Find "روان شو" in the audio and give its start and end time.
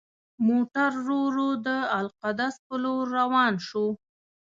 3.19-3.85